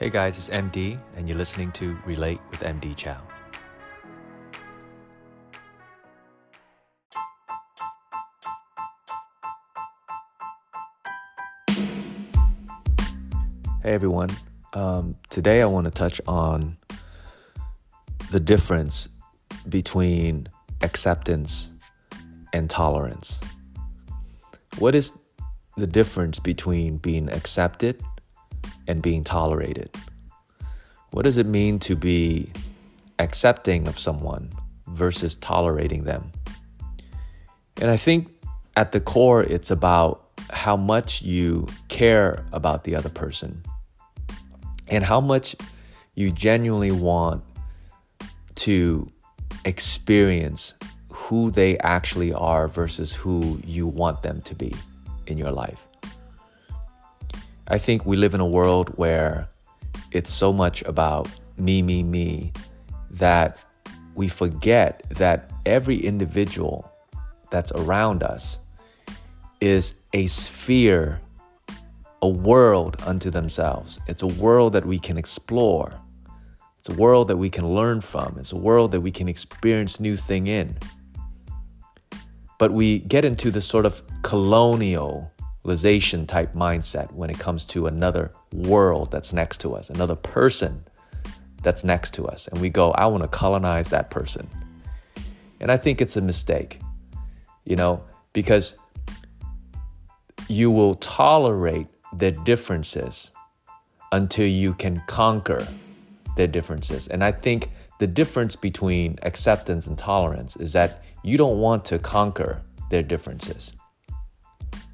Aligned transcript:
Hey 0.00 0.08
guys, 0.08 0.38
it's 0.38 0.48
MD, 0.48 0.98
and 1.14 1.28
you're 1.28 1.36
listening 1.36 1.72
to 1.72 1.94
Relate 2.06 2.40
with 2.50 2.60
MD 2.60 2.96
Chau. 2.96 3.18
Hey 13.82 13.92
everyone, 13.92 14.30
um, 14.72 15.16
today 15.28 15.60
I 15.60 15.66
want 15.66 15.84
to 15.84 15.90
touch 15.90 16.18
on 16.26 16.78
the 18.30 18.40
difference 18.40 19.06
between 19.68 20.48
acceptance 20.80 21.68
and 22.54 22.70
tolerance. 22.70 23.38
What 24.78 24.94
is 24.94 25.12
the 25.76 25.86
difference 25.86 26.38
between 26.38 26.96
being 26.96 27.28
accepted 27.28 28.02
and 28.90 29.00
being 29.02 29.22
tolerated? 29.22 29.88
What 31.12 31.22
does 31.22 31.38
it 31.38 31.46
mean 31.46 31.78
to 31.80 31.94
be 31.94 32.50
accepting 33.18 33.86
of 33.86 33.98
someone 33.98 34.50
versus 34.88 35.36
tolerating 35.36 36.04
them? 36.04 36.32
And 37.80 37.90
I 37.90 37.96
think 37.96 38.28
at 38.76 38.92
the 38.92 39.00
core, 39.00 39.42
it's 39.42 39.70
about 39.70 40.28
how 40.50 40.76
much 40.76 41.22
you 41.22 41.68
care 41.88 42.44
about 42.52 42.84
the 42.84 42.96
other 42.96 43.08
person 43.08 43.62
and 44.88 45.04
how 45.04 45.20
much 45.20 45.54
you 46.14 46.30
genuinely 46.30 46.90
want 46.90 47.44
to 48.56 49.08
experience 49.64 50.74
who 51.10 51.50
they 51.50 51.78
actually 51.78 52.32
are 52.32 52.66
versus 52.66 53.14
who 53.14 53.60
you 53.64 53.86
want 53.86 54.22
them 54.22 54.42
to 54.42 54.54
be 54.54 54.74
in 55.26 55.38
your 55.38 55.52
life. 55.52 55.86
I 57.70 57.78
think 57.78 58.04
we 58.04 58.16
live 58.16 58.34
in 58.34 58.40
a 58.40 58.46
world 58.46 58.88
where 58.96 59.48
it's 60.10 60.32
so 60.32 60.52
much 60.52 60.82
about 60.82 61.28
me, 61.56 61.82
me, 61.82 62.02
me 62.02 62.52
that 63.12 63.58
we 64.16 64.26
forget 64.26 65.04
that 65.10 65.52
every 65.64 65.96
individual 65.96 66.90
that's 67.52 67.70
around 67.70 68.24
us 68.24 68.58
is 69.60 69.94
a 70.12 70.26
sphere, 70.26 71.20
a 72.22 72.28
world 72.28 73.00
unto 73.06 73.30
themselves. 73.30 74.00
It's 74.08 74.22
a 74.22 74.26
world 74.26 74.72
that 74.72 74.84
we 74.84 74.98
can 74.98 75.16
explore. 75.16 75.92
It's 76.76 76.88
a 76.88 76.94
world 76.94 77.28
that 77.28 77.36
we 77.36 77.50
can 77.50 77.68
learn 77.72 78.00
from. 78.00 78.36
It's 78.36 78.50
a 78.50 78.56
world 78.56 78.90
that 78.90 79.00
we 79.00 79.12
can 79.12 79.28
experience 79.28 80.00
new 80.00 80.16
thing 80.16 80.48
in. 80.48 80.76
But 82.58 82.72
we 82.72 82.98
get 82.98 83.24
into 83.24 83.52
this 83.52 83.64
sort 83.64 83.86
of 83.86 84.02
colonialization 85.64 86.26
type 86.26 86.54
mindset 86.54 87.12
when 87.12 87.30
it 87.30 87.38
comes 87.38 87.64
to 87.66 87.86
another 87.86 88.32
world 88.52 89.10
that's 89.10 89.32
next 89.32 89.60
to 89.60 89.74
us, 89.74 89.90
another 89.90 90.16
person 90.16 90.84
that's 91.62 91.84
next 91.84 92.14
to 92.14 92.26
us. 92.26 92.48
And 92.48 92.60
we 92.60 92.70
go, 92.70 92.92
I 92.92 93.06
want 93.06 93.22
to 93.22 93.28
colonize 93.28 93.88
that 93.90 94.10
person. 94.10 94.48
And 95.60 95.70
I 95.70 95.76
think 95.76 96.00
it's 96.00 96.16
a 96.16 96.22
mistake, 96.22 96.80
you 97.64 97.76
know, 97.76 98.02
because 98.32 98.74
you 100.48 100.70
will 100.70 100.94
tolerate 100.96 101.86
their 102.14 102.30
differences 102.30 103.30
until 104.12 104.46
you 104.46 104.72
can 104.74 105.02
conquer 105.06 105.66
their 106.36 106.46
differences. 106.46 107.08
And 107.08 107.22
I 107.22 107.32
think 107.32 107.70
the 107.98 108.06
difference 108.06 108.56
between 108.56 109.18
acceptance 109.22 109.86
and 109.86 109.96
tolerance 109.96 110.56
is 110.56 110.72
that 110.72 111.04
you 111.22 111.36
don't 111.36 111.58
want 111.58 111.84
to 111.84 111.98
conquer 111.98 112.62
their 112.88 113.02
differences. 113.02 113.74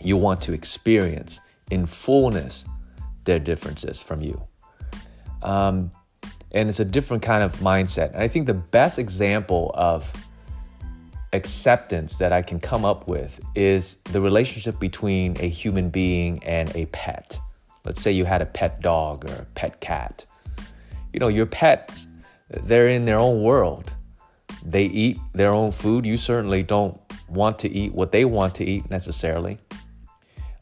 You 0.00 0.16
want 0.16 0.40
to 0.42 0.52
experience 0.52 1.40
in 1.70 1.86
fullness 1.86 2.64
their 3.24 3.38
differences 3.38 4.00
from 4.00 4.22
you. 4.22 4.42
Um, 5.42 5.90
and 6.52 6.68
it's 6.68 6.80
a 6.80 6.84
different 6.84 7.22
kind 7.22 7.42
of 7.42 7.56
mindset. 7.56 8.12
And 8.14 8.22
I 8.22 8.28
think 8.28 8.46
the 8.46 8.54
best 8.54 8.98
example 8.98 9.70
of 9.74 10.10
acceptance 11.32 12.16
that 12.16 12.32
I 12.32 12.42
can 12.42 12.58
come 12.58 12.84
up 12.84 13.06
with 13.06 13.40
is 13.54 13.96
the 14.04 14.20
relationship 14.20 14.80
between 14.80 15.36
a 15.40 15.48
human 15.48 15.90
being 15.90 16.42
and 16.44 16.74
a 16.74 16.86
pet. 16.86 17.38
Let's 17.84 18.00
say 18.00 18.12
you 18.12 18.24
had 18.24 18.42
a 18.42 18.46
pet 18.46 18.80
dog 18.80 19.28
or 19.28 19.34
a 19.34 19.44
pet 19.54 19.80
cat. 19.80 20.24
You 21.12 21.20
know, 21.20 21.28
your 21.28 21.46
pets, 21.46 22.06
they're 22.48 22.88
in 22.88 23.04
their 23.04 23.18
own 23.18 23.42
world. 23.42 23.94
They 24.64 24.84
eat 24.84 25.18
their 25.34 25.52
own 25.52 25.70
food. 25.70 26.06
You 26.06 26.16
certainly 26.16 26.62
don't 26.62 27.00
want 27.28 27.58
to 27.60 27.70
eat 27.70 27.94
what 27.94 28.10
they 28.10 28.24
want 28.24 28.54
to 28.56 28.64
eat 28.64 28.90
necessarily. 28.90 29.58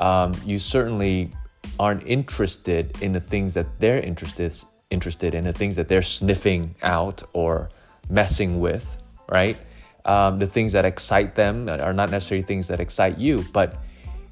Um, 0.00 0.34
you 0.44 0.58
certainly 0.58 1.30
aren't 1.78 2.04
interested 2.06 3.00
in 3.00 3.12
the 3.12 3.20
things 3.20 3.54
that 3.54 3.66
they're 3.78 4.00
interested 4.00 4.56
interested 4.90 5.34
in, 5.34 5.44
the 5.44 5.52
things 5.52 5.76
that 5.76 5.88
they're 5.88 6.02
sniffing 6.02 6.74
out 6.82 7.22
or 7.32 7.70
messing 8.08 8.58
with, 8.58 8.96
right? 9.28 9.56
Um, 10.04 10.40
the 10.40 10.46
things 10.46 10.72
that 10.72 10.84
excite 10.84 11.36
them 11.36 11.68
are 11.68 11.92
not 11.92 12.10
necessarily 12.10 12.42
things 12.44 12.66
that 12.68 12.80
excite 12.80 13.16
you, 13.18 13.44
but 13.52 13.78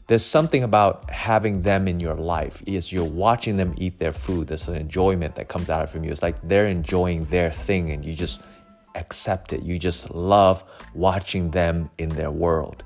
there's 0.08 0.24
something 0.24 0.64
about 0.64 1.08
having 1.10 1.62
them 1.62 1.86
in 1.86 2.00
your 2.00 2.14
life. 2.14 2.62
Is 2.66 2.90
you're 2.90 3.04
watching 3.04 3.56
them 3.56 3.74
eat 3.76 3.98
their 3.98 4.12
food. 4.12 4.48
There's 4.48 4.66
an 4.66 4.74
enjoyment 4.74 5.34
that 5.36 5.48
comes 5.48 5.70
out 5.70 5.82
of 5.82 5.90
it 5.90 5.92
from 5.92 6.02
you. 6.02 6.10
It's 6.10 6.22
like 6.22 6.36
they're 6.48 6.66
enjoying 6.66 7.26
their 7.26 7.52
thing, 7.52 7.90
and 7.90 8.04
you 8.04 8.14
just 8.14 8.40
accept 8.94 9.52
it. 9.52 9.62
You 9.62 9.78
just 9.78 10.10
love 10.10 10.64
watching 10.94 11.50
them 11.50 11.90
in 11.98 12.08
their 12.08 12.30
world. 12.30 12.82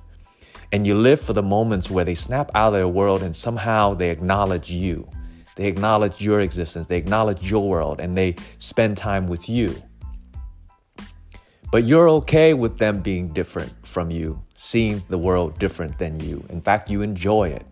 And 0.72 0.86
you 0.86 0.94
live 0.94 1.20
for 1.20 1.34
the 1.34 1.42
moments 1.42 1.90
where 1.90 2.04
they 2.04 2.14
snap 2.14 2.50
out 2.54 2.68
of 2.68 2.72
their 2.72 2.88
world 2.88 3.22
and 3.22 3.36
somehow 3.36 3.92
they 3.92 4.08
acknowledge 4.08 4.70
you. 4.70 5.08
They 5.54 5.66
acknowledge 5.66 6.22
your 6.22 6.40
existence, 6.40 6.86
they 6.86 6.96
acknowledge 6.96 7.42
your 7.42 7.68
world, 7.68 8.00
and 8.00 8.16
they 8.16 8.36
spend 8.58 8.96
time 8.96 9.26
with 9.26 9.50
you. 9.50 9.74
But 11.70 11.84
you're 11.84 12.08
okay 12.08 12.54
with 12.54 12.78
them 12.78 13.00
being 13.00 13.28
different 13.28 13.72
from 13.86 14.10
you, 14.10 14.42
seeing 14.54 15.02
the 15.08 15.18
world 15.18 15.58
different 15.58 15.98
than 15.98 16.18
you. 16.20 16.42
In 16.48 16.62
fact, 16.62 16.90
you 16.90 17.02
enjoy 17.02 17.50
it. 17.50 17.66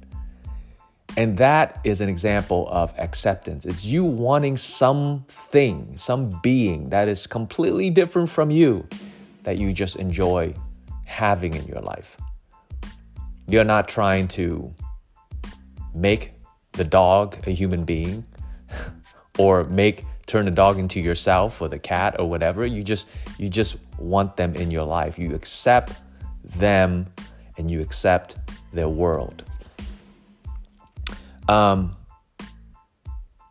And 1.16 1.36
that 1.38 1.80
is 1.84 2.00
an 2.00 2.08
example 2.08 2.68
of 2.70 2.94
acceptance. 2.98 3.64
It's 3.64 3.84
you 3.84 4.04
wanting 4.04 4.56
something, 4.56 5.96
some 5.96 6.28
being 6.42 6.90
that 6.90 7.08
is 7.08 7.26
completely 7.26 7.90
different 7.90 8.28
from 8.28 8.50
you 8.50 8.86
that 9.42 9.58
you 9.58 9.72
just 9.72 9.96
enjoy 9.96 10.54
having 11.04 11.54
in 11.54 11.66
your 11.66 11.80
life. 11.80 12.16
You're 13.50 13.64
not 13.64 13.88
trying 13.88 14.28
to 14.28 14.72
make 15.92 16.34
the 16.72 16.84
dog 16.84 17.36
a 17.48 17.50
human 17.50 17.84
being 17.84 18.24
or 19.38 19.64
make 19.64 20.04
turn 20.26 20.44
the 20.44 20.52
dog 20.52 20.78
into 20.78 21.00
yourself 21.00 21.60
or 21.60 21.68
the 21.68 21.78
cat 21.78 22.14
or 22.20 22.30
whatever. 22.30 22.64
You 22.64 22.84
just 22.84 23.08
you 23.38 23.48
just 23.48 23.76
want 23.98 24.36
them 24.36 24.54
in 24.54 24.70
your 24.70 24.84
life. 24.84 25.18
You 25.18 25.34
accept 25.34 25.94
them 26.44 27.12
and 27.58 27.68
you 27.68 27.80
accept 27.80 28.36
their 28.72 28.88
world. 28.88 29.42
Um, 31.48 31.96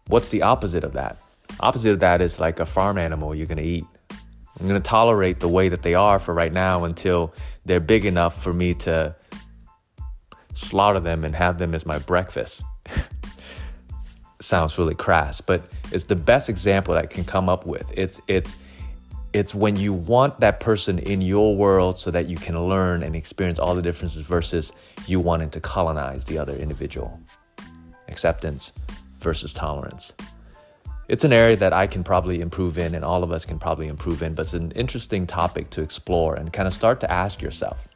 what's 0.08 0.30
the 0.30 0.44
opposite 0.44 0.86
of 0.86 0.94
that? 0.94 1.20
Opposite 1.60 1.92
of 1.92 2.00
that 2.00 2.22
is 2.22 2.40
like 2.40 2.62
a 2.62 2.66
farm 2.66 2.98
animal 2.98 3.36
you're 3.36 3.48
to 3.58 3.64
eat. 3.64 3.86
I'm 4.10 4.68
to 4.80 4.80
tolerate 4.80 5.42
the 5.42 5.50
way 5.50 5.68
that 5.68 5.82
they 5.82 5.94
are 5.94 6.20
for 6.20 6.34
right 6.34 6.54
now 6.54 6.86
until 6.86 7.34
they're 7.66 7.82
big 7.82 8.06
enough 8.06 8.42
for 8.42 8.54
me 8.54 8.74
to 8.76 9.14
slaughter 10.54 11.00
them 11.00 11.24
and 11.24 11.36
have 11.36 11.58
them 11.58 11.74
as 11.76 11.86
my 11.86 12.00
breakfast 12.00 12.64
sounds 14.40 14.78
really 14.78 14.96
crass, 14.96 15.42
but 15.42 15.64
it's 15.92 16.06
the 16.06 16.16
best 16.16 16.50
example 16.50 16.94
that 16.94 17.04
I 17.04 17.08
can 17.08 17.24
come 17.24 17.50
up 17.50 17.66
with. 17.66 17.86
It's 17.96 18.22
it's 18.28 18.56
it's 19.32 19.54
when 19.54 19.76
you 19.76 19.94
want 19.94 20.40
that 20.40 20.60
person 20.60 20.98
in 21.00 21.22
your 21.22 21.56
world 21.56 22.00
so 22.00 22.10
that 22.10 22.28
you 22.28 22.36
can 22.36 22.68
learn 22.68 23.04
and 23.04 23.16
experience 23.16 23.60
all 23.60 23.76
the 23.76 23.82
differences 23.82 24.24
versus 24.24 24.74
you 25.06 25.20
wanting 25.20 25.52
to 25.52 25.60
colonize 25.60 26.26
the 26.26 26.38
other 26.38 26.56
individual. 26.56 27.20
Acceptance 28.08 28.74
versus 29.20 29.54
tolerance. 29.54 30.14
It's 31.10 31.24
an 31.24 31.34
area 31.34 31.56
that 31.58 31.74
I 31.74 31.86
can 31.86 32.04
probably 32.04 32.42
improve 32.42 32.78
in 32.78 32.96
and 32.96 33.06
all 33.06 33.24
of 33.24 33.32
us 33.32 33.46
can 33.46 33.60
probably 33.60 33.88
improve 33.88 34.24
in, 34.24 34.34
but 34.34 34.44
it's 34.44 34.54
an 34.54 34.72
interesting 34.72 35.28
topic 35.28 35.70
to 35.72 35.82
explore 35.82 36.36
and 36.36 36.52
kind 36.52 36.68
of 36.68 36.74
start 36.74 37.00
to 37.02 37.12
ask 37.12 37.42
yourself 37.42 37.88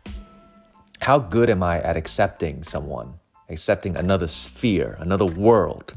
how 1.03 1.19
good 1.19 1.49
am 1.49 1.61
I 1.61 1.81
at 1.81 1.97
accepting 1.97 2.63
someone, 2.63 3.13
accepting 3.49 3.95
another 3.95 4.27
sphere, 4.27 4.97
another 4.99 5.25
world? 5.25 5.93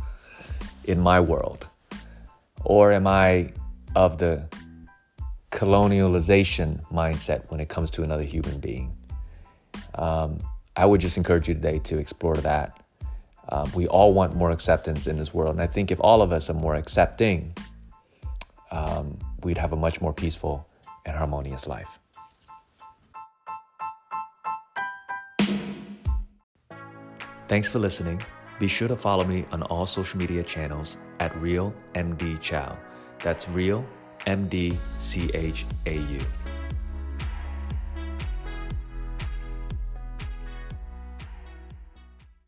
in 0.86 1.00
my 1.00 1.20
world? 1.20 1.66
Or 2.64 2.92
am 2.92 3.06
I 3.06 3.52
of 3.94 4.18
the 4.18 4.48
colonialization 5.50 6.82
mindset 6.90 7.50
when 7.50 7.60
it 7.60 7.68
comes 7.68 7.90
to 7.92 8.02
another 8.02 8.22
human 8.22 8.58
being? 8.58 8.96
Um, 9.94 10.38
I 10.76 10.86
would 10.86 11.00
just 11.00 11.16
encourage 11.16 11.48
you 11.48 11.54
today 11.54 11.78
to 11.80 11.98
explore 11.98 12.36
that. 12.36 12.82
Um, 13.48 13.70
we 13.74 13.86
all 13.86 14.12
want 14.12 14.34
more 14.34 14.50
acceptance 14.50 15.06
in 15.06 15.16
this 15.16 15.32
world. 15.32 15.52
And 15.52 15.62
I 15.62 15.66
think 15.66 15.90
if 15.90 16.00
all 16.00 16.20
of 16.20 16.32
us 16.32 16.50
are 16.50 16.54
more 16.54 16.74
accepting, 16.74 17.54
um, 18.70 19.18
we'd 19.44 19.58
have 19.58 19.72
a 19.72 19.76
much 19.76 20.00
more 20.00 20.12
peaceful 20.12 20.66
and 21.04 21.16
harmonious 21.16 21.66
life. 21.66 21.98
Thanks 27.48 27.68
for 27.68 27.78
listening. 27.78 28.20
Be 28.58 28.66
sure 28.66 28.88
to 28.88 28.96
follow 28.96 29.24
me 29.24 29.44
on 29.52 29.62
all 29.62 29.86
social 29.86 30.18
media 30.18 30.42
channels 30.42 30.96
at 31.20 31.36
Real 31.40 31.72
MD 31.94 32.40
Chau. 32.40 32.76
That's 33.22 33.48
Real 33.48 33.84
M 34.26 34.48
D 34.48 34.70
C 34.98 35.30
H 35.32 35.64
A 35.86 35.94
U. 35.94 36.20